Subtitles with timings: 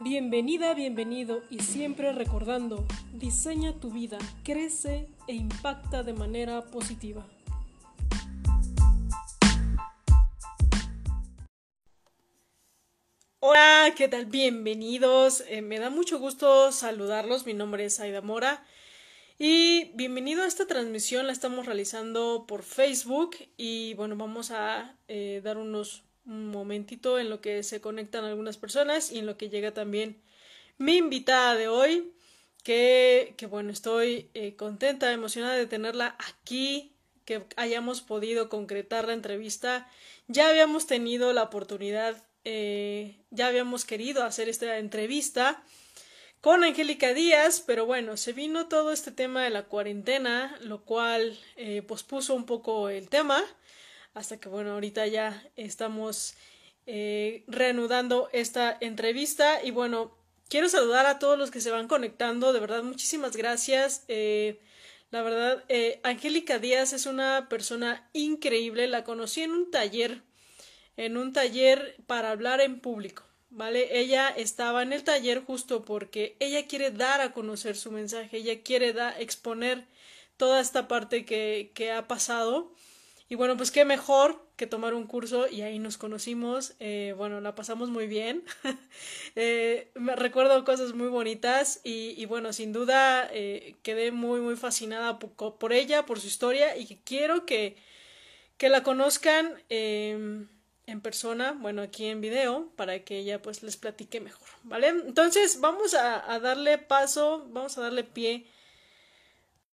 [0.00, 7.26] Bienvenida, bienvenido y siempre recordando, diseña tu vida, crece e impacta de manera positiva.
[13.40, 14.26] Hola, ¿qué tal?
[14.26, 15.42] Bienvenidos.
[15.48, 17.44] Eh, me da mucho gusto saludarlos.
[17.44, 18.64] Mi nombre es Aida Mora.
[19.36, 21.26] Y bienvenido a esta transmisión.
[21.26, 23.36] La estamos realizando por Facebook.
[23.56, 28.58] Y bueno, vamos a eh, dar unos un momentito en lo que se conectan algunas
[28.58, 30.20] personas y en lo que llega también
[30.76, 32.12] mi invitada de hoy,
[32.62, 36.92] que, que bueno, estoy eh, contenta, emocionada de tenerla aquí,
[37.24, 39.90] que hayamos podido concretar la entrevista.
[40.28, 45.62] Ya habíamos tenido la oportunidad, eh, ya habíamos querido hacer esta entrevista
[46.40, 51.38] con Angélica Díaz, pero bueno, se vino todo este tema de la cuarentena, lo cual
[51.56, 53.42] eh, pospuso un poco el tema
[54.18, 56.34] hasta que bueno, ahorita ya estamos
[56.86, 60.18] eh, reanudando esta entrevista y bueno,
[60.48, 64.04] quiero saludar a todos los que se van conectando, de verdad, muchísimas gracias.
[64.08, 64.60] Eh,
[65.10, 70.22] la verdad, eh, Angélica Díaz es una persona increíble, la conocí en un taller,
[70.96, 73.22] en un taller para hablar en público.
[73.50, 73.98] ¿Vale?
[73.98, 78.62] Ella estaba en el taller justo porque ella quiere dar a conocer su mensaje, ella
[78.62, 79.86] quiere da, exponer
[80.36, 82.72] toda esta parte que, que ha pasado
[83.28, 86.74] y bueno, pues qué mejor que tomar un curso y ahí nos conocimos.
[86.80, 88.42] Eh, bueno, la pasamos muy bien.
[89.36, 95.18] eh, me recuerdo cosas muy bonitas y, bueno, sin duda eh, quedé muy, muy fascinada
[95.18, 97.76] por, por, ella, por su historia y que quiero que,
[98.58, 100.48] que la conozcan em,
[100.86, 104.88] en persona, bueno, aquí en video, para que ella pues les platique mejor, ¿vale?
[104.88, 108.46] Entonces vamos a, a darle paso, vamos a darle pie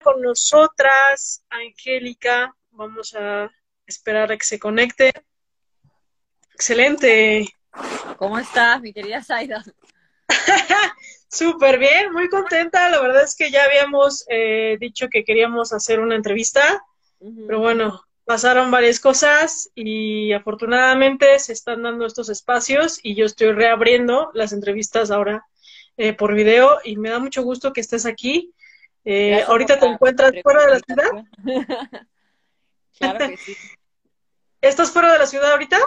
[0.03, 2.55] con nosotras, Angélica.
[2.71, 3.51] Vamos a
[3.85, 5.11] esperar a que se conecte.
[6.53, 7.47] Excelente.
[8.17, 9.63] ¿Cómo estás, mi querida Zaida?
[11.29, 12.89] Súper bien, muy contenta.
[12.89, 16.83] La verdad es que ya habíamos eh, dicho que queríamos hacer una entrevista,
[17.19, 17.47] uh -huh.
[17.47, 23.51] pero bueno, pasaron varias cosas y afortunadamente se están dando estos espacios y yo estoy
[23.51, 25.45] reabriendo las entrevistas ahora
[25.97, 28.53] eh, por video y me da mucho gusto que estés aquí.
[29.03, 31.11] Eh, ahorita te encuentras fuera de la ciudad.
[33.01, 33.55] Claro que sí.
[34.61, 35.77] ¿Estás fuera de la ciudad ahorita?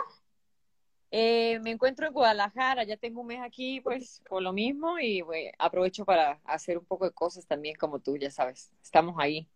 [1.11, 5.23] Eh, me encuentro en Guadalajara, ya tengo un mes aquí, pues por lo mismo y
[5.59, 9.49] aprovecho para hacer un poco de cosas también como tú, ya sabes, estamos ahí.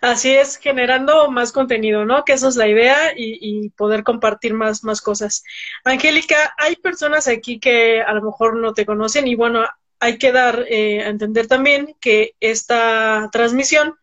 [0.00, 2.24] Así es, generando más contenido, ¿no?
[2.24, 5.44] Que esa es la idea y, y poder compartir más, más cosas.
[5.84, 9.66] Angélica, hay personas aquí que a lo mejor no te conocen y bueno,
[9.98, 13.96] hay que dar eh, a entender también que esta transmisión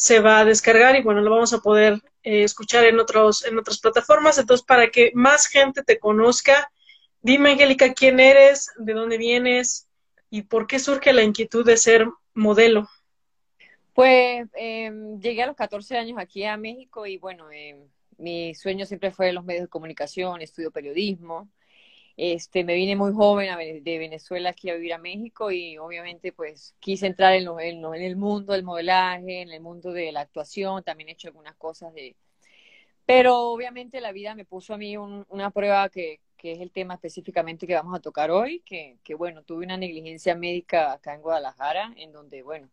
[0.00, 3.58] se va a descargar y bueno, lo vamos a poder eh, escuchar en, otros, en
[3.58, 4.38] otras plataformas.
[4.38, 6.72] Entonces, para que más gente te conozca,
[7.20, 9.88] dime, Angélica, quién eres, de dónde vienes
[10.30, 12.88] y por qué surge la inquietud de ser modelo.
[13.92, 14.90] Pues eh,
[15.20, 19.34] llegué a los 14 años aquí a México y bueno, eh, mi sueño siempre fue
[19.34, 21.50] los medios de comunicación, estudio periodismo.
[22.16, 26.74] Este, me vine muy joven de Venezuela aquí a vivir a México y obviamente pues
[26.80, 27.48] quise entrar en,
[27.94, 31.94] el mundo del modelaje, en el mundo de la actuación, también he hecho algunas cosas
[31.94, 32.16] de...
[33.06, 36.70] Pero obviamente la vida me puso a mí un, una prueba que, que, es el
[36.70, 41.14] tema específicamente que vamos a tocar hoy, que, que bueno, tuve una negligencia médica acá
[41.14, 42.70] en Guadalajara, en donde bueno,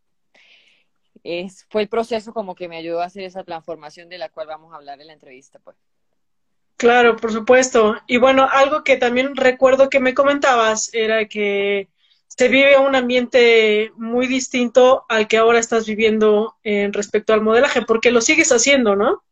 [1.23, 4.47] es, fue el proceso como que me ayudó a hacer esa transformación de la cual
[4.47, 5.77] vamos a hablar en la entrevista pues.
[6.77, 7.95] Claro, por supuesto.
[8.05, 11.89] Y bueno, algo que también recuerdo que me comentabas era que
[12.27, 17.81] se vive un ambiente muy distinto al que ahora estás viviendo en respecto al modelaje,
[17.81, 19.23] porque lo sigues haciendo, ¿no?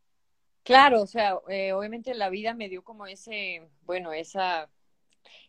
[0.63, 4.67] Claro, o sea, eh, obviamente la vida me dio como ese, bueno, esa,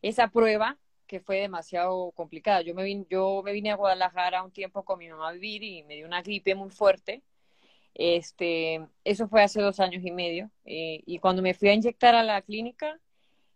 [0.02, 2.60] esa prueba que fue demasiado complicada.
[2.60, 5.62] Yo me, vine, yo me vine a Guadalajara un tiempo con mi mamá a vivir
[5.62, 7.22] y me dio una gripe muy fuerte
[7.98, 10.50] este, eso fue hace dos años y medio.
[10.66, 13.00] Eh, y cuando me fui a inyectar a la clínica,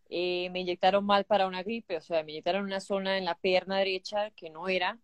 [0.08, 3.36] eh, me inyectaron mal para una gripe, o sea, me inyectaron una zona en la
[3.36, 4.98] pierna derecha que no era.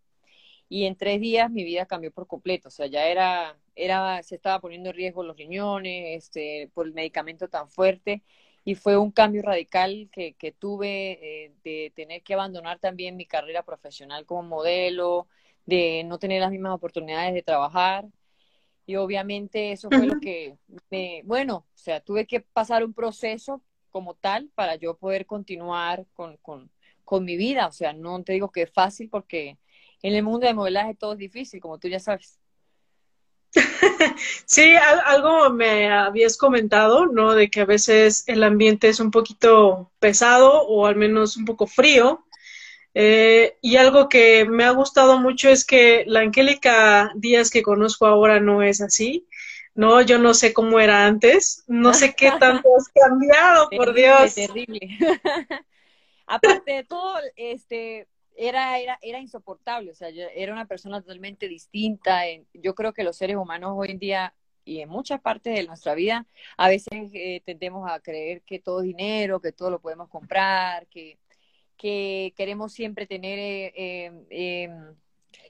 [0.69, 4.37] Y en tres días mi vida cambió por completo, o sea, ya era, era, se
[4.37, 8.23] estaba poniendo en riesgo los riñones, este, por el medicamento tan fuerte.
[8.65, 13.27] Y fue un cambio radical que, que tuve eh, de tener que abandonar también mi
[13.27, 15.29] carrera profesional como modelo,
[15.67, 18.07] de no tener las mismas oportunidades de trabajar
[18.87, 20.57] y obviamente eso fue lo que
[20.91, 23.61] me, bueno, o sea, tuve que pasar un proceso
[23.91, 26.71] como tal para yo poder continuar con, con,
[27.05, 29.59] con mi vida, o sea, no te digo que es fácil porque
[30.03, 32.39] en el mundo de modelaje todo es difícil, como tú ya sabes.
[34.45, 37.35] Sí, algo me habías comentado, ¿no?
[37.35, 41.67] De que a veces el ambiente es un poquito pesado o al menos un poco
[41.67, 42.26] frío.
[42.99, 48.07] Eh, y algo que me ha gustado mucho es que la Angélica Díaz que conozco
[48.07, 49.29] ahora no es así.
[49.75, 54.35] No, yo no sé cómo era antes, no sé qué tanto has cambiado, por Dios.
[54.35, 54.81] Terrible.
[56.27, 61.49] Aparte de todo, este, era, era, era insoportable, o sea, yo era una persona totalmente
[61.49, 62.23] distinta.
[62.55, 64.35] Yo creo que los seres humanos hoy en día
[64.65, 66.25] y en muchas partes de nuestra vida,
[66.57, 70.87] a veces eh, tendemos a creer que todo es dinero, que todo lo podemos comprar,
[70.87, 71.19] que,
[71.77, 74.95] que queremos siempre tener, eh, em, em,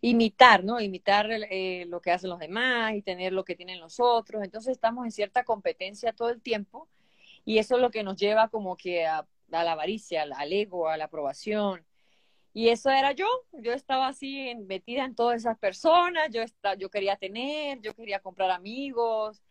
[0.02, 0.80] imitar, ¿no?
[0.80, 4.42] Imitar eh, lo que hacen los demás y tener lo que tienen los otros.
[4.42, 6.88] Entonces estamos en cierta competencia todo el tiempo
[7.44, 10.88] y eso es lo que nos lleva como que a, a la avaricia, al, ego,
[10.88, 11.84] a la aprobación.
[12.52, 16.42] Y eso era yo, yo estaba así metida en todas esas personas, yo,
[16.78, 19.42] yo quería tener, yo quería comprar amigos,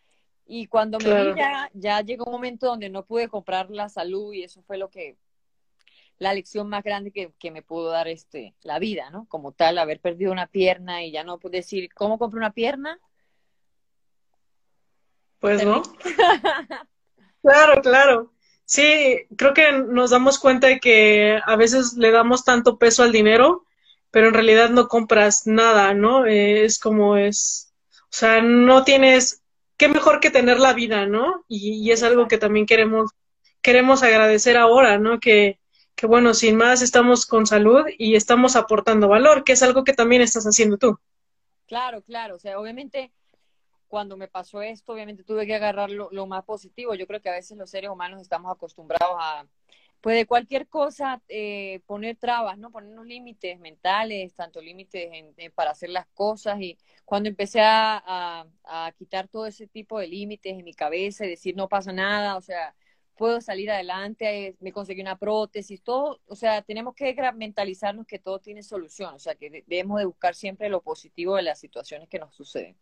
[0.48, 4.34] y cuando me vi ya, ya llegó un momento donde no pude comprar la salud
[4.34, 5.18] y eso fue lo que,
[6.18, 9.26] la lección más grande que, que, me pudo dar este, la vida, ¿no?
[9.28, 13.00] Como tal, haber perdido una pierna y ya no pude decir, ¿cómo compro una pierna?
[15.40, 15.84] Pues no.
[17.42, 18.32] claro, claro.
[18.66, 23.12] Sí, creo que nos damos cuenta de que a veces le damos tanto peso al
[23.12, 23.66] dinero,
[24.10, 26.26] pero en realidad no compras nada, ¿no?
[26.26, 27.74] Eh, es como es,
[28.04, 29.44] o sea, no tienes,
[29.78, 31.46] qué mejor que tener la vida, ¿no?
[31.48, 33.12] Y, es algo que también queremos,
[33.62, 35.20] queremos agradecer ahora, ¿no?
[35.20, 35.60] Que,
[35.96, 39.94] que bueno, sin más estamos con salud y estamos aportando valor, que es algo que
[39.94, 41.00] también estás haciendo tú.
[41.66, 43.12] Claro, claro, o sea, obviamente
[43.88, 46.96] cuando me pasó esto, obviamente tuve que agarrar lo, más positivo.
[46.96, 49.46] Yo creo que a veces los seres humanos estamos acostumbrados a,
[50.02, 52.72] pues de cualquier cosa, eh, poner trabas, ¿no?
[52.72, 55.10] Ponernos límites mentales, tanto límites
[55.54, 56.60] para hacer las cosas.
[56.60, 61.30] Y cuando empecé a, a, quitar todo ese tipo de límites en mi cabeza y
[61.30, 62.76] decir, no pasa nada, o sea,
[63.16, 68.40] puedo salir adelante, me conseguí una prótesis, todo, o sea, tenemos que mentalizarnos que todo
[68.40, 72.20] tiene solución, o sea, que debemos de buscar siempre lo positivo de las situaciones que
[72.20, 72.76] nos suceden.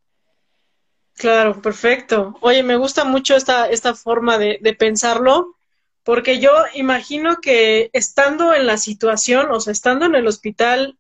[1.15, 2.35] Claro, perfecto.
[2.41, 5.57] Oye, me gusta mucho esta, esta forma de, de pensarlo,
[6.03, 10.97] porque yo imagino que estando en la situación, o sea, estando en el hospital,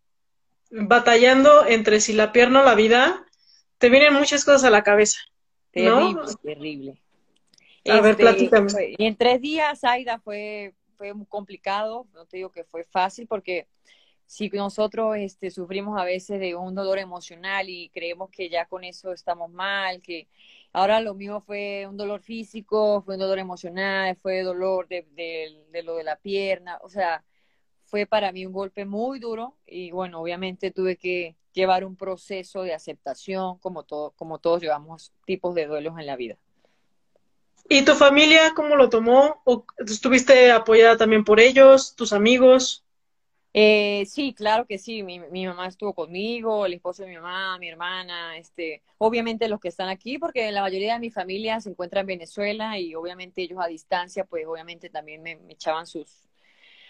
[0.69, 3.25] batallando entre si la pierna o la vida,
[3.79, 5.19] te vienen muchas cosas a la cabeza.
[5.71, 7.02] Terrible, terrible.
[7.85, 8.95] A ver, este, platícame.
[8.97, 13.27] Y en tres días, Aida, fue, fue muy complicado, no te digo que fue fácil,
[13.27, 13.67] porque
[14.25, 18.83] si nosotros este, sufrimos a veces de un dolor emocional y creemos que ya con
[18.83, 20.27] eso estamos mal, que
[20.71, 25.05] ahora lo mío fue un dolor físico, fue un dolor emocional, fue dolor de,
[25.71, 27.23] de, lo de la pierna, o sea,
[27.83, 32.63] fue para mí un golpe muy duro y bueno, obviamente tuve que llevar un proceso
[32.63, 36.37] de aceptación como, todo, como todos llevamos tipos de duelos en la vida.
[37.69, 39.41] ¿Y tu familia cómo lo tomó?
[39.45, 42.83] ¿O ¿Estuviste apoyada también por ellos, tus amigos?
[43.55, 45.03] Eh, sí, claro que sí.
[45.03, 49.59] Mi, mi, mamá estuvo conmigo, el esposo de mi mamá, mi hermana, este, obviamente los
[49.59, 53.43] que están aquí, porque la mayoría de mi familia se encuentra en Venezuela y obviamente
[53.43, 56.27] ellos a distancia, pues obviamente también me, echaban sus,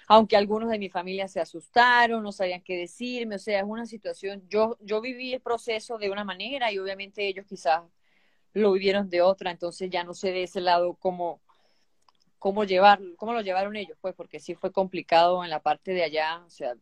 [0.07, 3.85] aunque algunos de mi familia se asustaron, no sabían qué decirme, o sea, es una
[3.85, 7.83] situación, yo, yo viví el proceso de una manera y obviamente ellos quizás
[8.53, 11.41] lo vivieron de otra, entonces ya no sé de ese lado cómo,
[12.39, 16.03] cómo llevar, cómo lo llevaron ellos, pues, porque sí fue complicado en la parte de
[16.03, 16.75] allá, o sea,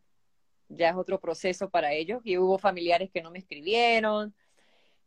[0.68, 4.34] ya es otro proceso para ellos, y hubo familiares que no me escribieron,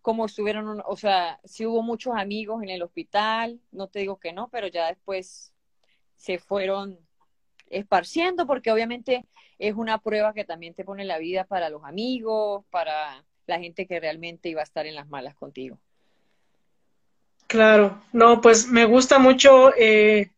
[0.02, 4.34] cómo estuvieron, o sea, sí hubo muchos amigos en el hospital, no te digo que
[4.34, 5.52] no, pero ya después
[6.16, 7.00] se fueron
[7.70, 9.26] esparciendo, porque obviamente
[9.58, 13.88] es una prueba que también te pone la vida para los amigos, para la gente
[13.88, 15.80] que realmente iba a estar en las malas contigo.
[17.48, 20.32] Claro, no, pues me gusta mucho eh,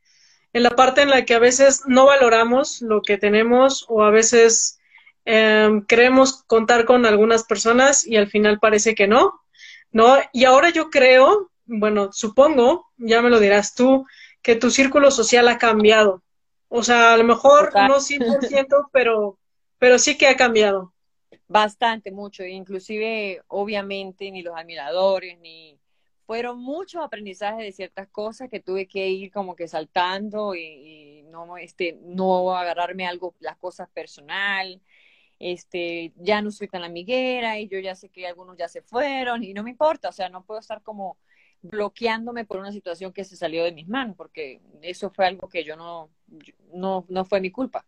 [0.53, 4.11] en la parte en la que a veces no valoramos lo que tenemos o a
[4.11, 4.79] veces
[5.25, 9.39] em, queremos contar con algunas personas y al final parece que no,
[9.91, 10.17] ¿no?
[10.33, 14.05] Y ahora yo creo, bueno, supongo, ya me lo dirás tú,
[14.41, 16.23] que tu círculo social ha cambiado.
[16.69, 19.37] O sea, a lo mejor no 100%, pero,
[19.77, 20.93] pero sí que ha cambiado.
[21.47, 22.43] Bastante, mucho.
[22.43, 25.79] Inclusive, obviamente, ni los admiradores, ni
[26.27, 31.57] fueron muchos aprendizajes de ciertas cosas que tuve que ir como que saltando y, no
[31.57, 34.81] este no agarrarme algo las cosas personal.
[35.39, 39.43] Este ya no soy tan amiguera y yo ya sé que algunos ya se fueron
[39.43, 41.17] y no me importa o sea no puedo estar como
[41.61, 45.63] bloqueándome por una situación que se salió de mis manos porque eso fue algo que
[45.63, 46.09] yo no
[46.73, 47.85] no no fue mi culpa.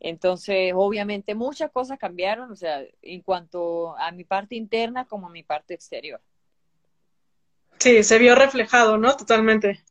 [0.00, 5.30] Entonces obviamente muchas cosas cambiaron o sea en cuanto a mi parte interna como a
[5.30, 6.20] mi parte exterior
[7.78, 9.16] Sí, se vio reflejado, ¿no?
[9.16, 9.82] Totalmente.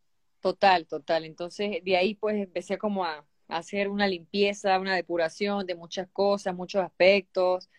[0.41, 1.25] Total, total.
[1.25, 6.53] Entonces, de ahí pues empecé como a, hacer una limpieza, una depuración de muchas cosas,
[6.53, 7.69] muchos aspectos,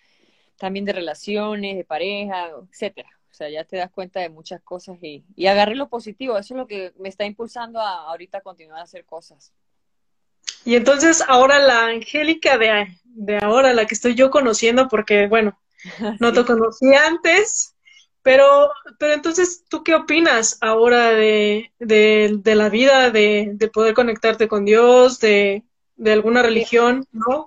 [0.56, 3.10] también de relaciones, de pareja, etcétera.
[3.30, 6.38] O sea, ya te das cuenta de muchas cosas y, y agarré lo positivo.
[6.38, 9.52] Eso es lo que me está impulsando a ahorita continuar a hacer cosas.
[10.64, 15.58] Y entonces ahora la Angélica de, de ahora, la que estoy yo conociendo, porque bueno,
[16.20, 17.74] no te conocí antes,
[18.28, 23.94] pero, pero entonces, ¿tú qué opinas ahora de, de, de la vida, de, de, poder
[23.94, 25.64] conectarte con Dios, de,
[26.04, 27.46] alguna religión, no?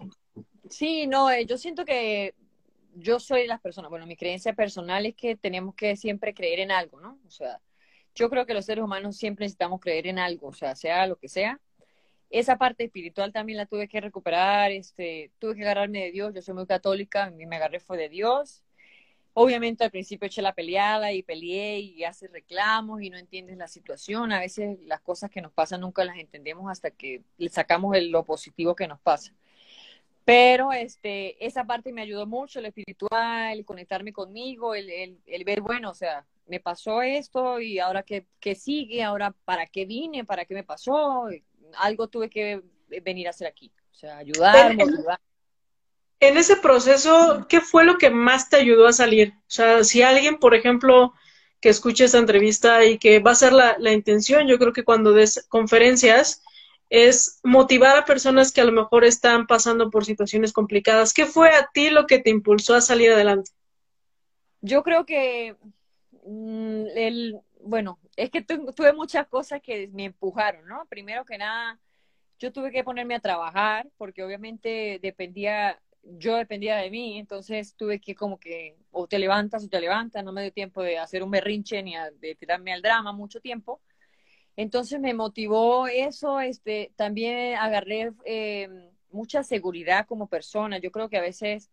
[0.71, 2.33] Sí, no, eh, yo siento que
[2.95, 6.61] yo soy de las personas, bueno, mi creencia personal es que tenemos que siempre creer
[6.61, 7.19] en algo, ¿no?
[7.27, 7.61] O sea,
[8.15, 11.15] yo creo que los seres humanos siempre necesitamos creer en algo, o sea, sea lo
[11.15, 11.59] que sea.
[12.31, 16.41] Esa parte espiritual también la tuve que recuperar, este, tuve que agarrarme de Dios, yo
[16.41, 18.63] soy muy católica, y me agarré fue de Dios.
[19.33, 23.67] Obviamente al principio eché la peleada y peleé y hace reclamos y no entiendes la
[23.67, 24.31] situación.
[24.31, 28.11] A veces las cosas que nos pasan nunca las entendemos hasta que le sacamos el,
[28.11, 29.33] lo positivo que nos pasa.
[30.25, 35.43] Pero este, esa parte me ayudó mucho, el espiritual, el conectarme conmigo, el, el, el
[35.43, 39.85] ver, bueno, o sea, me pasó esto y ahora qué, qué sigue, ahora para qué
[39.85, 41.27] vine, para qué me pasó,
[41.77, 42.61] algo tuve que
[43.01, 43.71] venir a hacer aquí.
[43.91, 45.19] O sea, ayudar, motivar.
[46.21, 49.33] En ese proceso, ¿qué fue lo que más te ayudó a salir?
[49.39, 51.13] O sea, si alguien, por ejemplo,
[51.59, 54.85] que escuche esta entrevista y que va a ser la, la intención, yo creo que
[54.85, 56.41] cuando des conferencias,
[56.91, 61.13] es motivar a personas que a lo mejor están pasando por situaciones complicadas.
[61.13, 63.51] ¿Qué fue a ti lo que te impulsó a salir adelante?
[64.59, 65.55] Yo creo que
[66.25, 70.85] mm, el, bueno, es que tuve muchas cosas que me empujaron, ¿no?
[70.89, 71.79] Primero que nada,
[72.39, 77.99] yo tuve que ponerme a trabajar porque obviamente dependía, yo dependía de mí, entonces tuve
[77.99, 81.23] que como que o te levantas o te levantas, no me dio tiempo de hacer
[81.23, 83.81] un berrinche ni de tirarme al drama mucho tiempo.
[84.57, 88.69] Entonces me motivó eso, este, también agarré eh,
[89.11, 90.77] mucha seguridad como persona.
[90.79, 91.69] Yo creo que a veces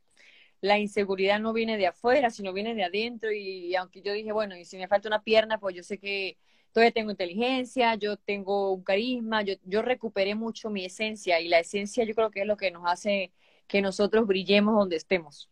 [0.60, 3.32] la inseguridad no viene de afuera, sino viene de adentro.
[3.32, 6.38] Y, aunque yo dije, bueno, y si me falta una pierna, pues yo sé que
[6.72, 11.60] todavía tengo inteligencia, yo tengo un carisma, yo, yo recuperé mucho mi esencia y la
[11.60, 13.32] esencia yo creo que es lo que nos hace
[13.68, 15.48] que nosotros brillemos donde estemos.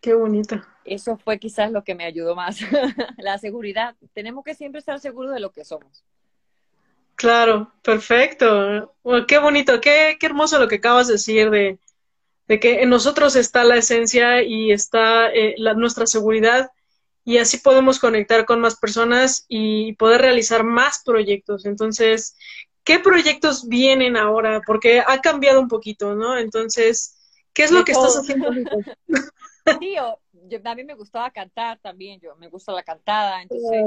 [0.00, 0.60] Qué bonito.
[0.84, 2.58] Eso fue quizás lo que me ayudó más,
[3.18, 3.94] la seguridad.
[4.12, 6.02] Tenemos que siempre estar seguros de lo que somos.
[7.14, 8.96] Claro, perfecto.
[9.28, 11.78] qué bonito, qué, qué, hermoso lo que acabas de decir de,
[12.48, 16.72] de, que en nosotros está la esencia y está eh, la, nuestra seguridad
[17.24, 21.64] y así podemos conectar con más personas y poder realizar más proyectos.
[21.64, 22.34] Entonces,
[22.82, 24.60] ¿qué proyectos vienen ahora?
[24.66, 26.36] Porque ha cambiado un poquito, ¿no?
[26.36, 27.21] Entonces,
[27.52, 28.50] ¿qué es lo que estás haciendo?
[29.80, 33.84] Sí, yo, a mí me gustaba cantar también, yo me gusta la cantada, entonces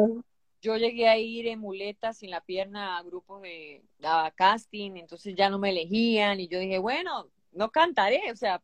[0.61, 3.83] yo llegué a ir en muletas sin la pierna a grupos de
[4.35, 8.63] casting, entonces ya no me elegían y yo dije, bueno, no cantaré, o sea,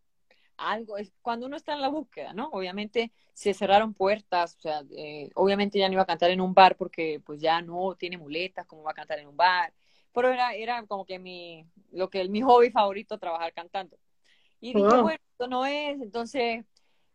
[0.55, 2.49] algo, es cuando uno está en la búsqueda, ¿no?
[2.53, 6.53] Obviamente se cerraron puertas, o sea, eh, obviamente ya no iba a cantar en un
[6.53, 9.73] bar porque pues ya no tiene muletas, como va a cantar en un bar,
[10.13, 13.97] pero era, era como que mi, lo que mi hobby favorito, trabajar cantando.
[14.61, 16.63] Y dije, bueno, esto no es, entonces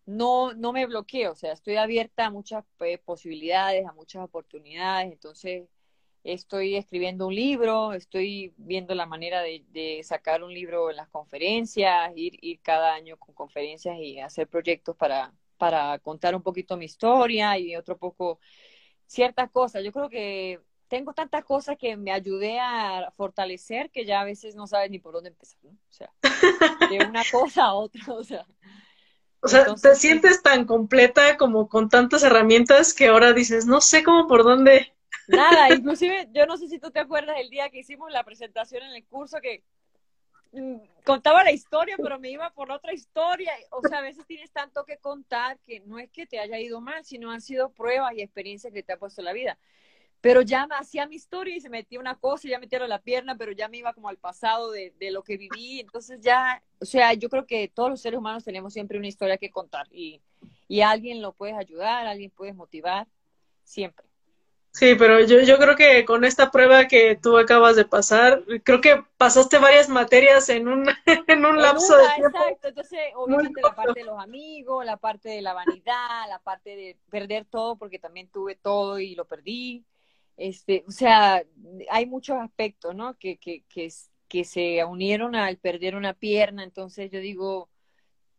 [0.05, 5.13] no, no me bloqueo, o sea, estoy abierta a muchas eh, posibilidades, a muchas oportunidades,
[5.13, 5.69] entonces
[6.25, 12.13] estoy escribiendo un libro, estoy viendo la manera de, sacar un libro en las conferencias,
[12.17, 16.87] ir, ir cada año con conferencias y hacer proyectos para, para contar un poquito mi
[16.87, 18.41] historia y otro poco
[19.07, 19.85] ciertas cosas.
[19.85, 24.55] Yo creo que tengo tantas cosas que me ayudé a fortalecer que ya a veces
[24.55, 25.71] no sabes ni por dónde empezar, ¿no?
[25.71, 26.11] O sea,
[26.91, 28.47] de una cosa a otra, o sea.
[29.41, 34.03] O sea, te sientes tan completa como con tantas herramientas que ahora dices, no sé
[34.03, 34.93] cómo por dónde.
[35.29, 38.83] Nada, inclusive yo no sé si tú te acuerdas el día que hicimos la presentación
[38.85, 39.63] en el curso que
[40.53, 43.53] mm, contaba la historia, pero me iba por otra historia.
[43.71, 46.81] O sea, a veces tienes tanto que contar que no es que te haya ido
[46.81, 49.59] mal, sino han sido pruebas y experiencias que te ha puesto la vida
[50.27, 53.37] pero ya hacía mi historia y se metía una cosa y ya metieron la pierna,
[53.37, 55.79] pero ya me iba como al pasado de, de, lo que viví.
[55.79, 59.39] Entonces ya, o sea, yo creo que todos los seres humanos tenemos siempre una historia
[59.39, 60.21] que contar y,
[60.67, 63.07] y alguien lo puedes ayudar, alguien puedes motivar,
[63.63, 64.05] siempre.
[64.73, 68.81] Sí, pero yo, yo creo que con esta prueba que tú acabas de pasar, creo
[68.81, 70.89] que pasaste varias materias en un,
[71.29, 72.37] en un lapso de tiempo.
[72.37, 76.71] Exacto, entonces obviamente la parte de los amigos, la parte de la vanidad, la parte
[76.71, 79.85] de perder todo, porque también tuve todo y lo perdí
[80.37, 81.43] este, o sea,
[81.91, 83.19] hay muchos aspectos, ¿no?
[83.19, 83.89] Que, que, que,
[84.29, 87.71] que se unieron al perder una pierna, entonces yo digo,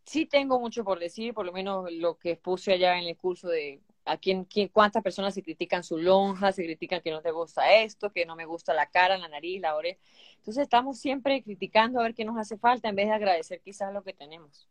[0.05, 3.49] sí tengo mucho por decir, por lo menos lo que puse allá en el curso
[3.49, 7.31] de a quién, quién, cuántas personas se critican su lonja, se critican que no te
[7.31, 9.99] gusta esto, que no me gusta la cara, la nariz, la oreja.
[10.37, 13.93] Entonces estamos siempre criticando a ver qué nos hace falta en vez de agradecer quizás
[13.93, 14.69] lo que tenemos.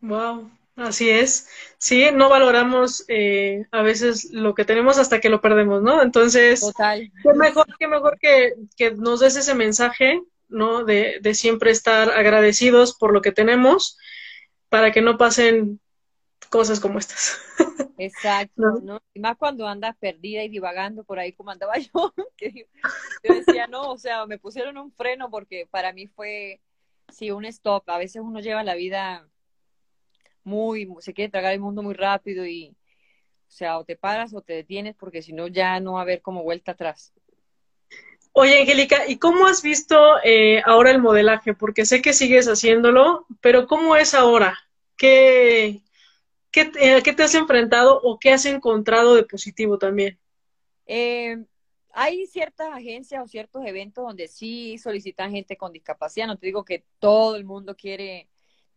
[0.00, 1.48] Wow, así es.
[1.78, 6.02] Sí, no valoramos eh, a veces lo que tenemos hasta que lo perdemos, ¿no?
[6.02, 7.10] Entonces, Total.
[7.22, 10.84] qué mejor, qué mejor que, que nos des ese mensaje, ¿no?
[10.84, 13.98] De, de siempre estar agradecidos por lo que tenemos
[14.68, 15.80] para que no pasen
[16.50, 17.38] cosas como estas.
[17.98, 18.80] Exacto, ¿no?
[18.80, 19.02] ¿no?
[19.14, 22.68] Y más cuando andas perdida y divagando por ahí como andaba yo, que
[23.24, 26.60] yo decía, no, o sea, me pusieron un freno porque para mí fue,
[27.08, 27.88] sí, un stop.
[27.90, 29.28] A veces uno lleva la vida
[30.48, 34.40] muy, se quiere tragar el mundo muy rápido y, o sea, o te paras o
[34.40, 37.12] te detienes porque si no ya no va a haber como vuelta atrás.
[38.32, 41.54] Oye, Angélica, ¿y cómo has visto eh, ahora el modelaje?
[41.54, 44.56] Porque sé que sigues haciéndolo, pero ¿cómo es ahora?
[44.96, 45.82] ¿Qué,
[46.50, 50.18] qué, eh, ¿Qué te has enfrentado o qué has encontrado de positivo también?
[50.86, 51.36] Eh,
[51.92, 56.28] hay ciertas agencias o ciertos eventos donde sí solicitan gente con discapacidad.
[56.28, 58.28] No te digo que todo el mundo quiere.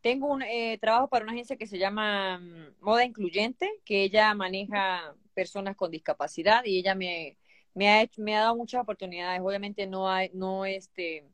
[0.01, 4.34] Tengo un eh, trabajo para una agencia que se llama um, Moda Incluyente, que ella
[4.34, 7.38] maneja personas con discapacidad y ella me,
[7.74, 9.41] me, ha, hecho, me ha dado muchas oportunidades.
[9.41, 11.25] Obviamente no hay, no este,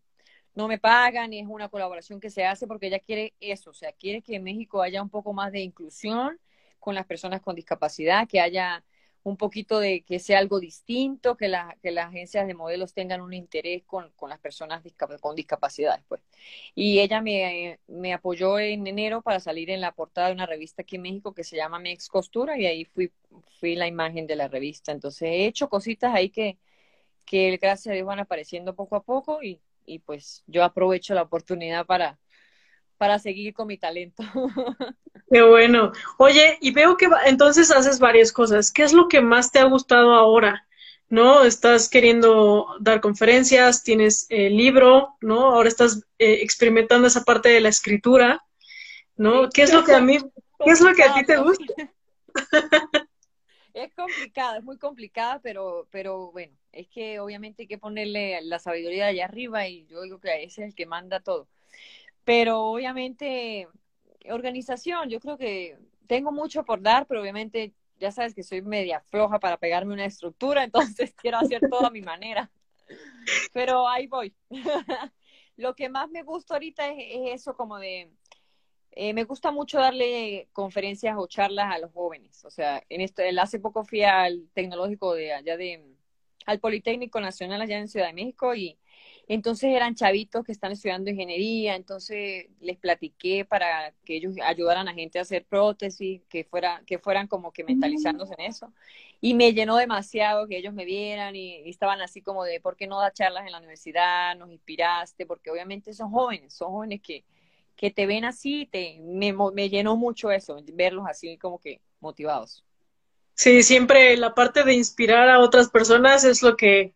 [0.53, 3.73] no me pagan y es una colaboración que se hace porque ella quiere eso, o
[3.73, 6.39] sea, quiere que en México haya un poco más de inclusión
[6.79, 8.83] con las personas con discapacidad, que haya
[9.27, 13.19] un poquito de que sea algo distinto, que, la, que las agencias de modelos tengan
[13.19, 14.81] un interés con, con las personas
[15.19, 16.03] con discapacidades.
[16.07, 16.21] Pues.
[16.75, 20.83] Y ella me, me, apoyó en enero para salir en la portada de una revista
[20.83, 23.11] aquí en México que se llama Mi Ex Costura y ahí fui,
[23.59, 24.93] fui la imagen de la revista.
[24.93, 26.57] Entonces he hecho cositas ahí que,
[27.25, 31.23] que gracias a Dios van apareciendo poco a poco y, y pues yo aprovecho la
[31.23, 32.17] oportunidad para,
[32.97, 34.23] para seguir con mi talento.
[35.31, 35.91] Qué bueno.
[36.17, 38.71] Oye, y veo que entonces haces varias cosas.
[38.71, 40.65] ¿Qué es lo que más te ha gustado ahora?
[41.09, 41.43] ¿No?
[41.43, 45.53] Estás queriendo dar conferencias, tienes el eh, libro, ¿no?
[45.53, 48.43] Ahora estás eh, experimentando esa parte de la escritura,
[49.15, 49.49] ¿no?
[49.49, 50.17] ¿Qué es lo que a mí,
[50.65, 51.73] qué es lo que a ti te gusta?
[53.77, 58.57] Es complicada, es muy complicada, pero, pero bueno, es que obviamente hay que ponerle la
[58.57, 61.47] sabiduría allá arriba y yo digo que ese es el que manda todo.
[62.27, 63.69] Pero obviamente,
[64.29, 68.99] organización, yo creo que tengo mucho por dar, pero obviamente ya sabes que soy media
[68.99, 72.51] floja para pegarme una estructura, entonces quiero hacer todo a mi manera.
[73.53, 74.35] Pero ahí voy.
[75.55, 78.11] Lo que más me gusta ahorita es, es eso como de,
[78.91, 82.43] eh, me gusta mucho darle conferencias o charlas a los jóvenes.
[82.43, 85.81] O sea, en esto, hace poco fui al tecnológico de allá de,
[86.45, 88.77] al Politécnico Nacional allá en Ciudad de México y
[89.29, 94.93] entonces eran chavitos que están estudiando ingeniería, entonces les platiqué para que ellos ayudaran a
[94.93, 98.71] gente a hacer prótesis, que, fuera, que fueran como que mentalizándose en eso.
[99.19, 102.87] Y me llenó demasiado que ellos me vieran y, estaban así como de, ¿por qué
[102.87, 104.37] no da charlas en la universidad?
[104.37, 107.25] Nos inspiraste, porque obviamente son jóvenes, son jóvenes que,
[107.75, 112.63] que te ven así, te, me, me llenó mucho eso, verlos así como que motivados.
[113.33, 116.93] Sí, siempre la parte de inspirar a otras personas es lo que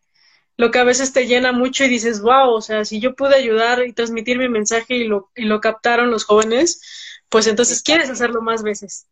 [0.62, 3.34] lo que a veces te llena mucho y dices, wow, o sea, si yo pude
[3.34, 6.80] ayudar y transmitir mi mensaje y lo, y lo captaron los jóvenes,
[7.28, 9.08] pues entonces quieres hacerlo más veces.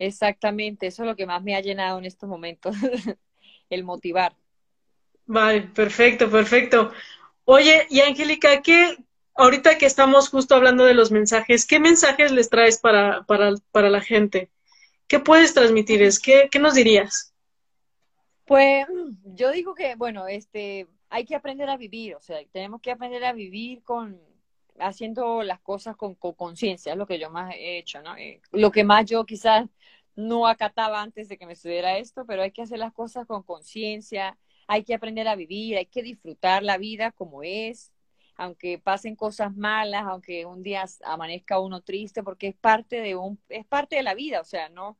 [0.00, 2.74] Exactamente, eso es lo que más me ha llenado en estos momentos,
[3.70, 4.34] el motivar.
[5.24, 6.90] Vale, perfecto, perfecto.
[7.44, 8.96] Oye, y Angélica, ¿qué,
[9.36, 13.88] ahorita que estamos justo hablando de los mensajes, qué mensajes les traes para, para, para
[13.88, 14.50] la gente?
[15.06, 16.18] ¿Qué puedes transmitirles?
[16.18, 17.32] ¿Qué, ¿Qué nos dirías?
[18.48, 18.86] Pues
[19.24, 23.22] yo digo que, bueno, este, hay que aprender a vivir, o sea, tenemos que aprender
[23.24, 24.18] a vivir con
[24.80, 28.16] haciendo las cosas con conciencia, es lo que yo más he hecho, ¿no?
[28.16, 29.68] Eh, lo que más yo quizás
[30.16, 33.42] no acataba antes de que me estuviera esto, pero hay que hacer las cosas con
[33.42, 37.92] conciencia, hay que aprender a vivir, hay que disfrutar la vida como es,
[38.36, 43.38] aunque pasen cosas malas, aunque un día amanezca uno triste, porque es parte de un,
[43.50, 44.96] es parte de la vida, o sea, no,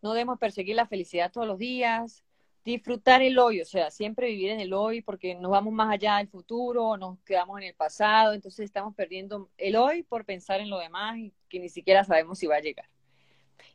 [0.00, 2.24] no debemos perseguir la felicidad todos los días,
[2.68, 6.18] disfrutar el hoy, o sea, siempre vivir en el hoy porque nos vamos más allá
[6.18, 10.68] del futuro, nos quedamos en el pasado, entonces estamos perdiendo el hoy por pensar en
[10.68, 12.86] lo demás y que ni siquiera sabemos si va a llegar.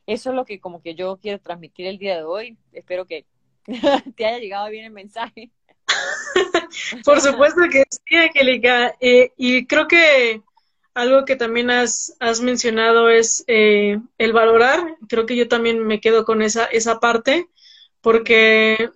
[0.06, 2.56] Eso es lo que como que yo quiero transmitir el día de hoy.
[2.72, 3.26] Espero que
[4.16, 5.50] te haya llegado bien el mensaje.
[7.04, 8.94] por supuesto que sí, Angélica.
[9.00, 10.40] Eh, y creo que
[10.94, 14.96] algo que también has, has mencionado es eh, el valorar.
[15.08, 17.48] Creo que yo también me quedo con esa, esa parte
[18.04, 18.90] porque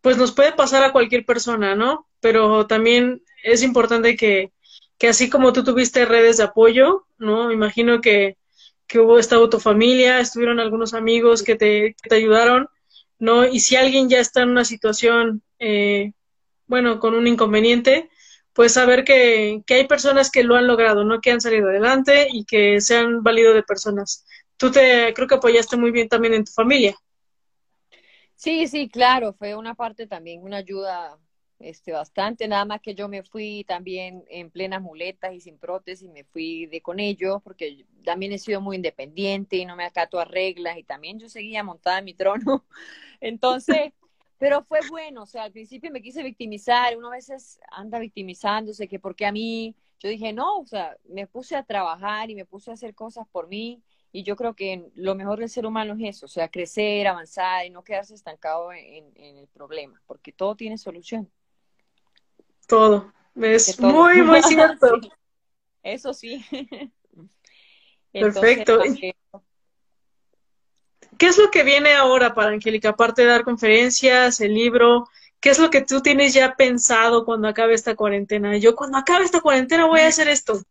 [0.00, 2.08] pues nos puede pasar a cualquier persona, ¿no?
[2.20, 4.50] Pero también es importante que,
[4.98, 7.46] que así como tú tuviste redes de apoyo, ¿no?
[7.46, 8.36] Me imagino que,
[8.88, 12.68] que hubo estado tu familia, estuvieron algunos amigos que te, que te ayudaron,
[13.20, 13.46] ¿no?
[13.46, 16.12] Y si alguien ya está en una situación, eh,
[16.66, 18.10] bueno, con un inconveniente,
[18.54, 21.20] pues saber que, que hay personas que lo han logrado, ¿no?
[21.20, 24.26] Que han salido adelante y que se han valido de personas.
[24.56, 26.96] Tú te, creo que apoyaste muy bien también en tu familia.
[28.42, 31.16] Sí, sí, claro, fue una parte también, una ayuda
[31.60, 36.10] este, bastante, nada más que yo me fui también en plenas muletas y sin prótesis,
[36.10, 40.18] me fui de con ellos, porque también he sido muy independiente y no me acato
[40.18, 42.64] a reglas, y también yo seguía montada en mi trono.
[43.20, 43.92] Entonces,
[44.38, 48.88] pero fue bueno, o sea, al principio me quise victimizar, uno a veces anda victimizándose,
[48.88, 52.44] que porque a mí, yo dije, no, o sea, me puse a trabajar y me
[52.44, 53.80] puse a hacer cosas por mí,
[54.12, 57.66] y yo creo que lo mejor del ser humano es eso, o sea, crecer, avanzar
[57.66, 61.30] y no quedarse estancado en, en el problema, porque todo tiene solución
[62.72, 63.12] todo.
[63.36, 64.98] Es muy, muy cierto.
[65.82, 66.44] Eso sí.
[68.12, 68.80] Perfecto.
[71.18, 72.90] ¿Qué es lo que viene ahora para Angélica?
[72.90, 75.08] Aparte de dar conferencias, el libro,
[75.40, 78.56] ¿qué es lo que tú tienes ya pensado cuando acabe esta cuarentena?
[78.56, 80.62] Yo cuando acabe esta cuarentena voy a hacer esto.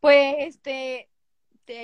[0.00, 1.09] Pues este,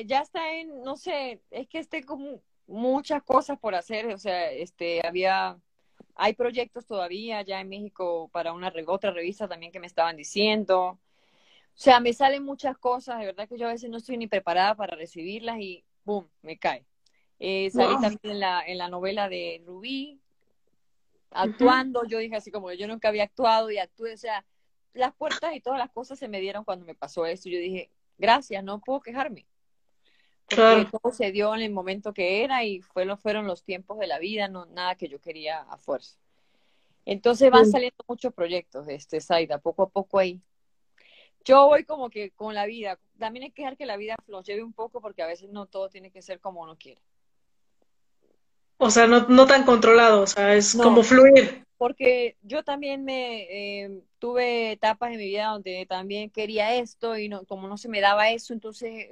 [0.07, 4.51] ya está en, no sé, es que esté como muchas cosas por hacer, o sea,
[4.51, 5.59] este, había
[6.17, 10.81] hay proyectos todavía ya en México para una otra revista también que me estaban diciendo.
[10.89, 14.27] O sea, me salen muchas cosas, de verdad que yo a veces no estoy ni
[14.27, 16.29] preparada para recibirlas y ¡boom!
[16.41, 16.87] me cae.
[17.39, 20.19] Eh, salí también en la, en la novela de Rubí,
[21.31, 24.47] actuando, yo dije así como yo nunca había actuado y actué, o sea,
[24.95, 27.51] las puertas y todas las cosas se me dieron cuando me pasó eso.
[27.51, 29.47] Yo dije, gracias, no puedo quejarme.
[30.49, 34.07] Porque todo se dio en el momento que era y fue, fueron los tiempos de
[34.07, 36.17] la vida, no nada que yo quería a fuerza.
[37.05, 40.41] Entonces van saliendo muchos proyectos, este, Saida, poco a poco ahí.
[41.45, 44.45] Yo voy como que con la vida, también hay que dejar que la vida nos
[44.45, 47.01] lleve un poco porque a veces no todo tiene que ser como uno quiere.
[48.79, 51.65] O sea, no, no tan controlado, o sea, es como fluir.
[51.79, 57.29] Porque yo también me eh, tuve etapas en mi vida donde también quería esto y
[57.29, 59.09] no, como no se me daba eso, entonces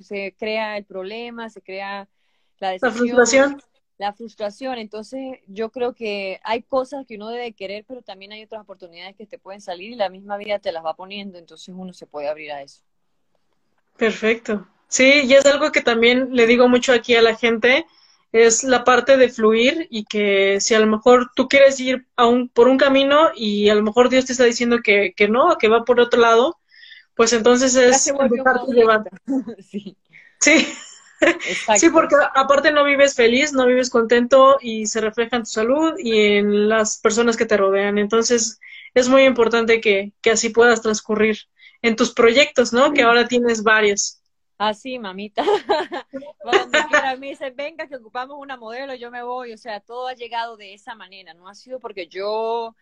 [0.00, 2.08] se crea el problema, se crea
[2.58, 3.62] la La frustración.
[3.96, 4.78] La frustración.
[4.78, 9.14] Entonces, yo creo que hay cosas que uno debe querer, pero también hay otras oportunidades
[9.16, 12.06] que te pueden salir y la misma vida te las va poniendo, entonces uno se
[12.06, 12.82] puede abrir a eso.
[13.96, 14.66] Perfecto.
[14.88, 17.86] Sí, y es algo que también le digo mucho aquí a la gente,
[18.32, 22.26] es la parte de fluir y que si a lo mejor tú quieres ir a
[22.26, 25.56] un, por un camino y a lo mejor Dios te está diciendo que, que no,
[25.56, 26.58] que va por otro lado,
[27.14, 28.12] pues entonces es
[29.60, 29.96] Sí.
[30.40, 30.74] Sí.
[31.76, 35.94] Sí, porque aparte no vives feliz, no vives contento y se refleja en tu salud
[35.98, 37.98] y en las personas que te rodean.
[37.98, 38.60] Entonces
[38.92, 41.38] es muy importante que, que así puedas transcurrir
[41.82, 42.92] en tus proyectos, ¿no?
[42.92, 44.20] Que ahora tienes varios.
[44.58, 45.44] Así, mamita.
[46.38, 49.52] Cuando quiera me dicen, venga, que ocupamos una modelo, yo me voy.
[49.52, 51.34] O sea, todo ha llegado de esa manera.
[51.34, 52.74] No ha sido porque yo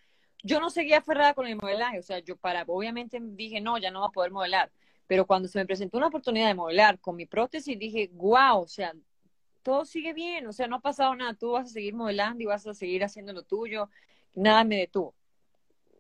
[0.43, 3.91] yo no seguía aferrada con el modelaje, o sea, yo para, obviamente dije, no, ya
[3.91, 4.71] no va a poder modelar,
[5.07, 8.69] pero cuando se me presentó una oportunidad de modelar con mi prótesis, dije, wow, o
[8.69, 8.93] sea,
[9.63, 12.47] todo sigue bien, o sea, no ha pasado nada, tú vas a seguir modelando y
[12.47, 13.89] vas a seguir haciendo lo tuyo,
[14.35, 15.15] nada me detuvo.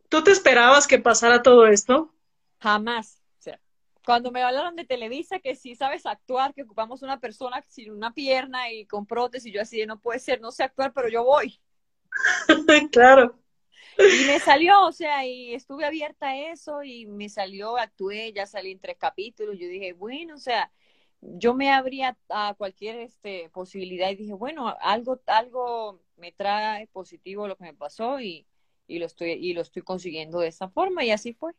[0.08, 2.12] ¿Tú te esperabas que pasara todo esto?
[2.58, 3.22] Jamás.
[3.38, 3.58] O sea,
[4.04, 8.12] cuando me hablaron de Televisa, que si sabes actuar, que ocupamos una persona sin una
[8.12, 11.58] pierna y con prótesis, yo así no puede ser, no sé actuar, pero yo voy.
[12.92, 13.41] claro.
[13.98, 18.46] Y me salió, o sea, y estuve abierta a eso y me salió, actué, ya
[18.46, 19.58] salí en tres capítulos.
[19.58, 20.70] Yo dije, bueno, o sea,
[21.20, 27.46] yo me abría a cualquier este, posibilidad y dije, bueno, algo, algo me trae positivo
[27.46, 28.46] lo que me pasó y,
[28.86, 31.52] y, lo estoy, y lo estoy consiguiendo de esa forma y así fue.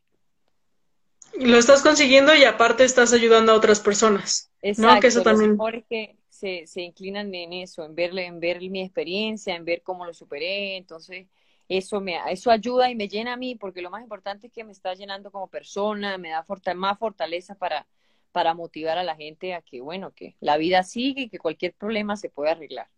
[1.38, 4.52] Lo estás consiguiendo y aparte estás ayudando a otras personas.
[4.60, 5.00] Exacto, ¿no?
[5.00, 5.58] que eso también...
[5.88, 10.04] que se, se inclinan en eso, en verle, en ver mi experiencia, en ver cómo
[10.04, 11.26] lo superé, entonces
[11.68, 14.64] eso me eso ayuda y me llena a mí porque lo más importante es que
[14.64, 17.86] me está llenando como persona, me da más fortaleza para
[18.32, 21.72] para motivar a la gente a que bueno, que la vida sigue y que cualquier
[21.72, 22.88] problema se puede arreglar.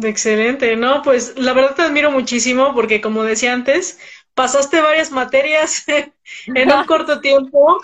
[0.00, 3.98] Excelente, no, pues la verdad te admiro muchísimo porque como decía antes,
[4.34, 5.84] pasaste varias materias
[6.46, 7.80] en un corto tiempo.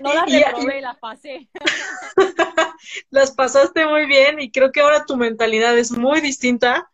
[0.00, 1.48] No las reprobé, las pasé.
[3.10, 6.89] las pasaste muy bien y creo que ahora tu mentalidad es muy distinta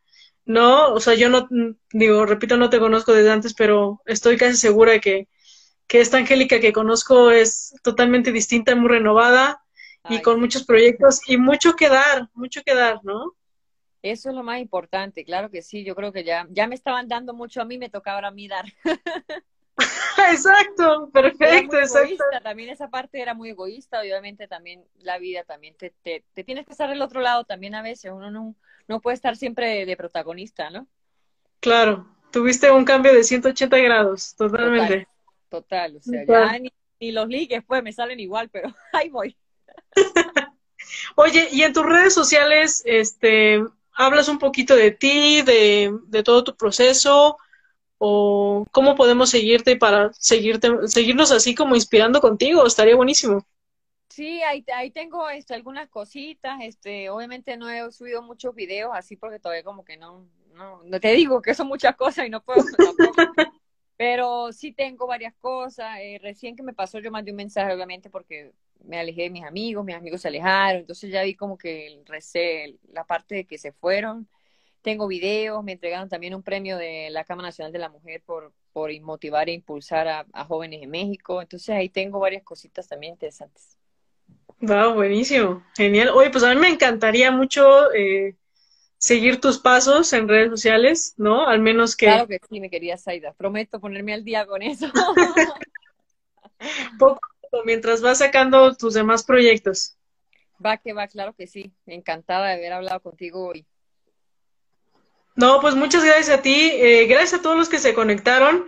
[0.47, 1.49] no, o sea, yo no,
[1.93, 5.29] digo, repito, no te conozco desde antes, pero estoy casi segura de que,
[5.87, 9.61] que esta Angélica que conozco es totalmente distinta, muy renovada
[10.09, 13.35] y con muchos proyectos y mucho que dar, mucho que dar, ¿no?
[14.03, 17.09] Eso es lo más importante, claro que sí, yo creo que ya, ya me estaban
[17.09, 18.67] dando mucho a mí, me toca ahora a mí dar.
[20.31, 25.93] Exacto, perfecto, egoísta, también esa parte era muy egoísta, obviamente también la vida también te,
[26.03, 28.55] te, te, tienes que estar del otro lado también a veces, uno no,
[28.89, 30.87] no puede estar siempre de, protagonista, ¿no?
[31.61, 35.07] Claro, tuviste un cambio de 180 grados, totalmente.
[35.51, 39.37] Total, o sea, ya ni, ni, los ligues pues me salen igual, pero ahí voy.
[41.17, 43.63] Oye, y en tus redes sociales, este,
[43.93, 47.39] hablas un poquito de ti, de, de todo tu proceso,
[47.99, 53.47] o cómo podemos seguirte para seguirte, seguirnos así como inspirando contigo, estaría buenísimo.
[54.09, 59.17] Sí, ahí, ahí tengo este, algunas cositas, este, obviamente no he subido muchos videos así
[59.17, 62.43] porque todavía como que no, no, no te digo que son muchas cosas y no
[62.43, 62.65] puedo
[63.99, 68.11] pero sí tengo varias cosas, eh, recién que me pasó yo mandé un mensaje obviamente
[68.11, 68.53] porque
[68.85, 72.79] me alejé de mis amigos, mis amigos se alejaron, entonces ya vi como que el
[72.93, 74.29] la parte de que se fueron,
[74.87, 78.53] tengo videos, me entregaron también un premio de la Cámara Nacional de la Mujer por,
[78.73, 81.43] por motivar e impulsar a, jóvenes en México.
[81.43, 83.77] Entonces ahí tengo varias cositas también interesantes.
[84.61, 86.11] Wow, buenísimo, genial.
[86.11, 88.37] Oye, pues a mí me encantaría mucho eh,
[88.97, 91.49] seguir tus pasos en redes sociales, ¿no?
[91.49, 92.07] Al menos que...
[92.07, 93.33] Claro que sí, me quería Saida.
[93.33, 94.87] Prometo ponerme al día con eso.
[97.01, 97.19] poco,
[97.65, 99.97] mientras vas sacando tus demás proyectos.
[100.65, 101.73] Va que va, claro que sí.
[101.87, 103.67] Encantada de haber hablado contigo hoy.
[105.37, 106.71] No, pues muchas gracias a ti.
[106.73, 108.65] Eh, gracias a todos los que se conectaron.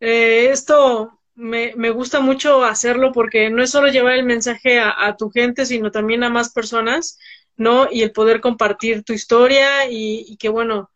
[0.00, 5.16] Eh, esto me, me, gusta mucho hacerlo porque no es solo llevar el mensaje a,
[5.16, 7.18] tu gente, sino también a más personas,
[7.56, 7.88] ¿no?
[7.90, 10.90] Y el poder compartir tu historia y, que, bueno,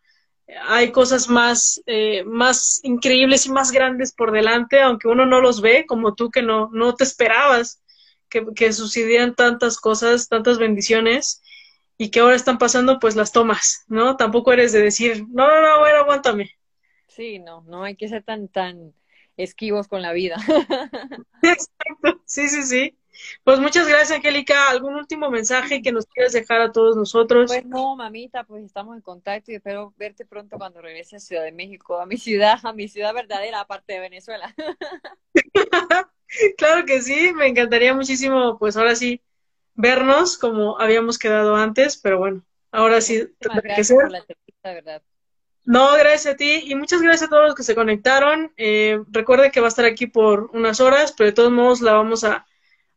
[0.66, 5.60] hay cosas más, eh, más increíbles y más grandes por delante, aunque uno no los
[5.60, 7.82] ve, como tú que no, no te esperabas
[8.28, 11.40] que, que sucedieran tantas cosas, tantas bendiciones
[11.96, 14.16] y que ahora están pasando, pues las tomas, ¿no?
[14.16, 16.50] Tampoco eres de decir, no, no, no, bueno, aguántame.
[17.06, 18.92] Sí, no, no hay que ser tan, tan
[19.36, 20.36] esquivos con la vida.
[21.42, 22.98] Exacto, sí, sí, sí.
[23.44, 24.70] Pues muchas gracias, Angélica.
[24.70, 27.50] ¿Algún último mensaje que nos quieras dejar a todos nosotros?
[27.50, 31.44] Pues no, mamita, pues estamos en contacto y espero verte pronto cuando regrese a Ciudad
[31.44, 34.52] de México, a mi ciudad, a mi ciudad verdadera, aparte de Venezuela.
[36.58, 39.20] claro que sí, me encantaría muchísimo, pues ahora sí,
[39.74, 43.28] vernos como habíamos quedado antes, pero bueno, ahora sí.
[43.40, 45.02] Gracias por la entrevista, ¿verdad?
[45.64, 48.52] No, gracias a ti y muchas gracias a todos los que se conectaron.
[48.56, 51.94] Eh, recuerde que va a estar aquí por unas horas, pero de todos modos la
[51.94, 52.46] vamos a,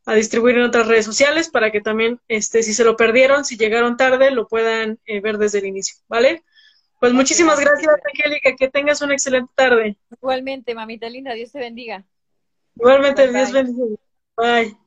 [0.06, 3.58] a distribuir en otras redes sociales para que también, este, si se lo perdieron, si
[3.58, 6.44] llegaron tarde, lo puedan eh, ver desde el inicio, ¿vale?
[7.00, 9.98] Pues muchísimas gracias, Angélica, que tengas una excelente tarde.
[10.12, 12.06] Igualmente, mamita linda, Dios te bendiga.
[12.76, 13.98] Igualmente, Dios bendiga.
[14.36, 14.87] Bye.